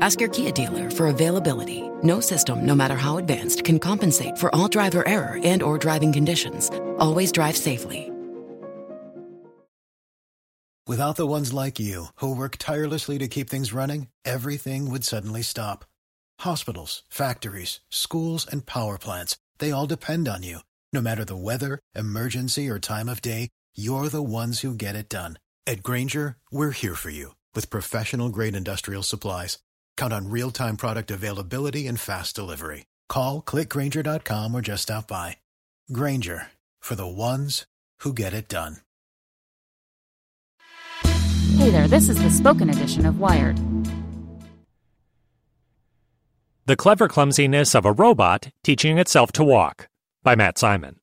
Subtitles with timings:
[0.00, 1.90] Ask your Kia dealer for availability.
[2.02, 6.12] No system, no matter how advanced, can compensate for all driver error and or driving
[6.12, 6.70] conditions.
[6.98, 8.10] Always drive safely.
[10.86, 15.42] Without the ones like you, who work tirelessly to keep things running, everything would suddenly
[15.42, 15.84] stop.
[16.40, 20.60] Hospitals, factories, schools, and power plants, they all depend on you.
[20.92, 25.08] No matter the weather, emergency, or time of day, you're the ones who get it
[25.08, 25.38] done.
[25.64, 29.58] At Grainger, we're here for you with professional grade industrial supplies.
[30.00, 32.86] Count on real time product availability and fast delivery.
[33.10, 35.36] Call clickgrainger.com or just stop by.
[35.92, 36.46] Grainger
[36.80, 37.66] for the ones
[37.98, 38.78] who get it done.
[41.04, 43.60] Hey there, this is the spoken edition of Wired.
[46.64, 49.86] The Clever Clumsiness of a Robot Teaching Itself to Walk
[50.22, 50.96] by Matt Simon.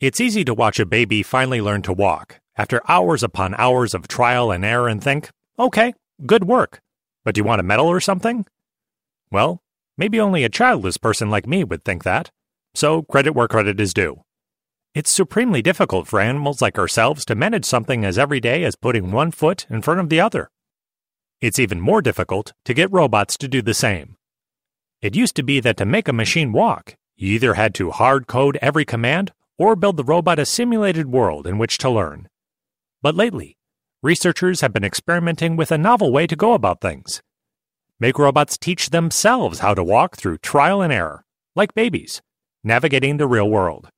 [0.00, 4.08] It's easy to watch a baby finally learn to walk after hours upon hours of
[4.08, 5.28] trial and error and think,
[5.58, 5.92] okay,
[6.24, 6.80] good work.
[7.28, 8.46] But do you want a medal or something?
[9.30, 9.62] Well,
[9.98, 12.30] maybe only a childless person like me would think that.
[12.74, 14.24] So credit where credit is due.
[14.94, 19.30] It's supremely difficult for animals like ourselves to manage something as everyday as putting one
[19.30, 20.50] foot in front of the other.
[21.42, 24.16] It's even more difficult to get robots to do the same.
[25.02, 28.26] It used to be that to make a machine walk, you either had to hard
[28.26, 32.30] code every command or build the robot a simulated world in which to learn.
[33.02, 33.57] But lately,
[34.02, 37.20] researchers have been experimenting with a novel way to go about things.
[37.98, 41.24] Make robots teach themselves how to walk through trial and error,
[41.56, 42.22] like babies,
[42.62, 43.88] navigating the real world.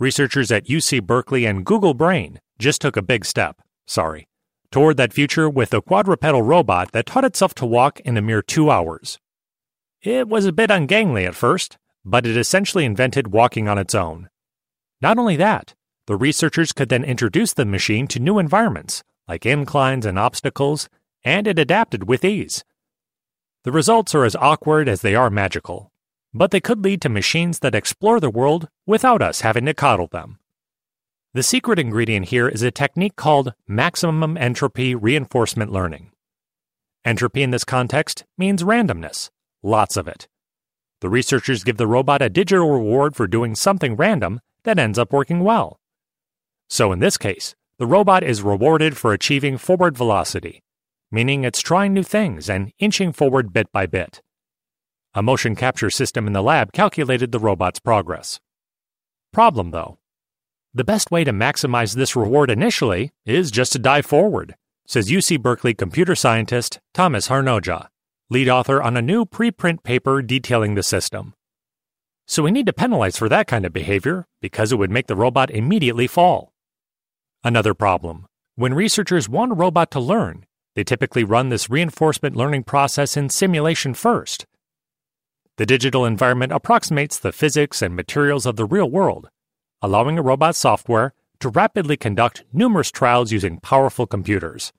[0.00, 4.26] Researchers at UC Berkeley and Google Brain just took a big step, sorry,
[4.72, 8.42] toward that future with a quadrupedal robot that taught itself to walk in a mere
[8.42, 9.20] two hours.
[10.02, 14.28] It was a bit ungainly at first, but it essentially invented walking on its own.
[15.00, 15.74] Not only that,
[16.06, 20.88] the researchers could then introduce the machine to new environments, like inclines and obstacles,
[21.24, 22.64] and it adapted with ease.
[23.64, 25.90] The results are as awkward as they are magical,
[26.34, 30.08] but they could lead to machines that explore the world without us having to coddle
[30.08, 30.38] them.
[31.32, 36.12] The secret ingredient here is a technique called maximum entropy reinforcement learning.
[37.04, 39.30] Entropy in this context means randomness,
[39.62, 40.28] lots of it.
[41.00, 45.12] The researchers give the robot a digital reward for doing something random that ends up
[45.12, 45.80] working well.
[46.68, 50.62] So in this case, the robot is rewarded for achieving forward velocity,
[51.10, 54.22] meaning it's trying new things and inching forward bit by bit.
[55.12, 58.38] A motion capture system in the lab calculated the robot's progress.
[59.32, 59.98] Problem though.
[60.72, 64.54] The best way to maximize this reward initially is just to dive forward,
[64.86, 67.88] says UC Berkeley computer scientist Tuomas Haarnoja,
[68.30, 71.34] lead author on a new preprint paper detailing the system.
[72.26, 75.16] So we need to penalize for that kind of behavior because it would make the
[75.16, 76.53] robot immediately fall.
[77.46, 78.24] Another problem
[78.56, 80.46] when researchers want a robot to learn,
[80.76, 84.46] they typically run this reinforcement learning process in simulation first.
[85.58, 89.28] The digital environment approximates the physics and materials of the real world,
[89.82, 94.72] allowing a robot software to rapidly conduct numerous trials using powerful computers.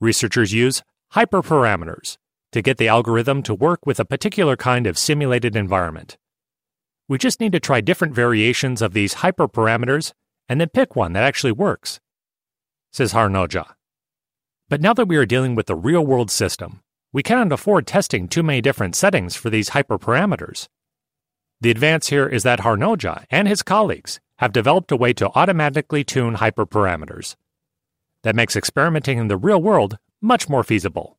[0.00, 0.82] Researchers use
[1.14, 2.18] hyperparameters
[2.52, 6.18] to get the algorithm to work with a particular kind of simulated environment.
[7.08, 10.12] We just need to try different variations of these hyperparameters
[10.48, 12.00] and then pick one that actually works,
[12.92, 13.74] says Haarnoja.
[14.68, 16.80] But now that we are dealing with the real world system,
[17.12, 20.68] we cannot afford testing too many different settings for these hyperparameters.
[21.60, 26.04] The advance here is that Haarnoja and his colleagues have developed a way to automatically
[26.04, 27.36] tune hyperparameters.
[28.22, 31.18] That makes experimenting in the real world much more feasible.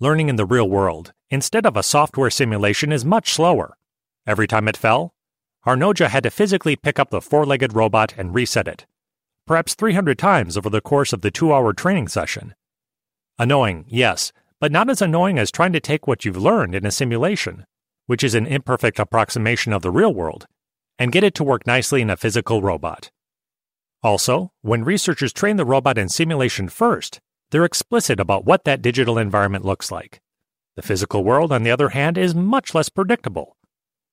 [0.00, 3.76] Learning in the real world, instead of a software simulation, is much slower.
[4.26, 5.14] Every time it fell,
[5.66, 8.86] Haarnoja had to physically pick up the four legged robot and reset it,
[9.46, 12.54] perhaps 300 times over the course of the two hour training session.
[13.38, 16.92] Annoying, yes, but not as annoying as trying to take what you've learned in a
[16.92, 17.66] simulation,
[18.06, 20.46] which is an imperfect approximation of the real world,
[21.00, 23.10] and get it to work nicely in a physical robot.
[24.04, 27.20] Also, when researchers train the robot in simulation first,
[27.50, 30.20] they're explicit about what that digital environment looks like.
[30.76, 33.56] The physical world, on the other hand, is much less predictable.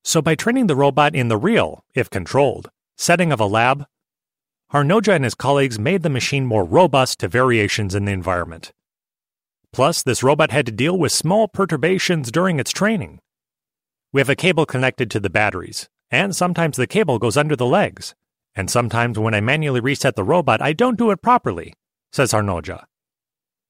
[0.03, 3.85] So, by training the robot in the real, if controlled, setting of a lab,
[4.73, 8.73] Haarnoja and his colleagues made the machine more robust to variations in the environment.
[9.71, 13.19] Plus, this robot had to deal with small perturbations during its training.
[14.11, 17.65] We have a cable connected to the batteries, and sometimes the cable goes under the
[17.65, 18.13] legs,
[18.55, 21.73] and sometimes when I manually reset the robot, I don't do it properly,
[22.11, 22.83] says Haarnoja.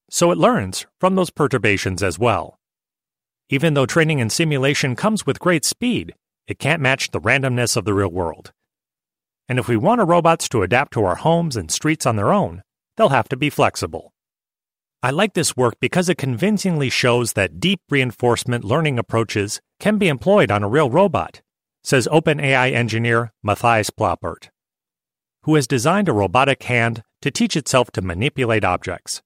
[0.09, 2.59] So it learns from those perturbations as well.
[3.49, 6.15] Even though training and simulation comes with great speed,
[6.47, 8.51] it can't match the randomness of the real world.
[9.47, 12.33] And if we want our robots to adapt to our homes and streets on their
[12.33, 12.63] own,
[12.95, 14.13] they'll have to be flexible.
[15.01, 20.07] I like this work because it convincingly shows that deep reinforcement learning approaches can be
[20.07, 21.41] employed on a real robot,
[21.83, 24.49] says OpenAI engineer Matthias Plappert,
[25.43, 29.21] who has designed a robotic hand to teach itself to manipulate objects.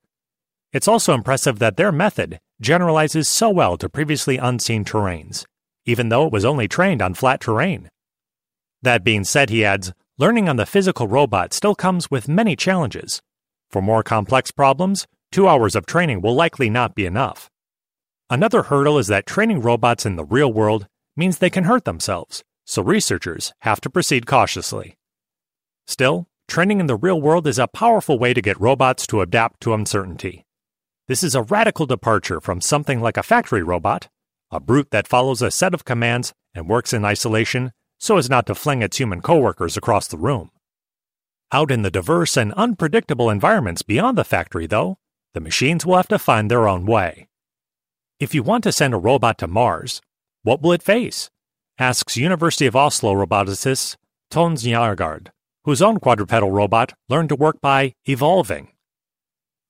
[0.74, 5.46] It's also impressive that their method generalizes so well to previously unseen terrains,
[5.88, 7.89] even though it was only trained on flat terrain.
[8.84, 13.22] That being said, he adds, learning on the physical robot still comes with many challenges.
[13.72, 17.50] For more complex problems, two hours of training will likely not be enough.
[18.30, 22.44] Another hurdle is that training robots in the real world means they can hurt themselves,
[22.66, 24.98] so researchers have to proceed cautiously.
[25.88, 29.62] Still, training in the real world is a powerful way to get robots to adapt
[29.62, 30.45] to uncertainty.
[31.07, 34.10] This is a radical departure from something like a factory robot,
[34.51, 38.45] a brute that follows a set of commands and works in isolation so as not
[38.45, 40.51] to fling its human coworkers across the room.
[41.51, 44.97] Out in the diverse and unpredictable environments beyond the factory, though,
[45.33, 47.27] the machines will have to find their own way.
[48.19, 50.01] If you want to send a robot to Mars,
[50.44, 51.29] what will it face?
[51.79, 53.95] asks University of Oslo roboticist
[54.31, 55.27] Tønnes Nygaard,
[55.63, 58.69] whose own quadrupedal robot learned to work by evolving.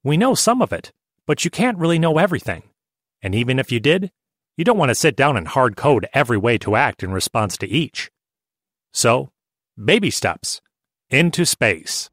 [0.04, 0.92] We know some of it,
[1.26, 2.64] but you can't really know everything.
[3.22, 4.12] And even if you did,
[4.58, 7.58] you don't want to sit down and hard code every way to act in response
[7.60, 8.12] to each.
[8.92, 9.30] So,
[9.84, 10.62] baby steps
[11.10, 12.10] into space.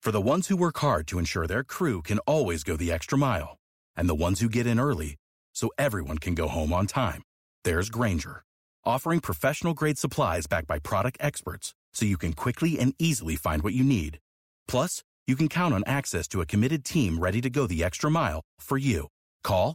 [0.00, 3.18] For the ones who work hard to ensure their crew can always go the extra
[3.18, 3.58] mile,
[3.96, 5.16] and the ones who get in early
[5.52, 7.22] so everyone can go home on time,
[7.64, 8.42] there's Grainger,
[8.84, 13.62] offering professional grade supplies backed by product experts so you can quickly and easily find
[13.62, 14.20] what you need.
[14.66, 18.10] Plus, you can count on access to a committed team ready to go the extra
[18.10, 19.08] mile for you.
[19.42, 19.74] Call,